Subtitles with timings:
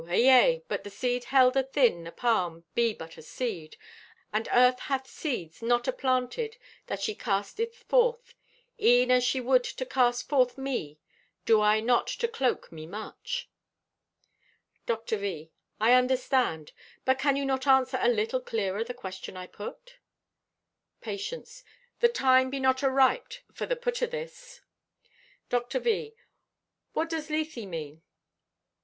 [0.09, 3.77] Ayea, but the seed held athin the palm be but a seed,
[4.33, 8.33] and Earth hath seeds not aplanted that she casteth forth,
[8.81, 10.97] e'en as she would to cast forth me,
[11.45, 13.47] do I not to cloak me much."
[14.87, 15.17] Dr.
[15.17, 16.71] V.—"I understand;
[17.05, 19.97] but can you not answer a little clearer the question I put?"
[21.01, 24.61] Patience.—"The time be not ariped for the put o' this."
[25.49, 25.77] Dr.
[25.79, 28.01] V.—"What does Lethe mean?"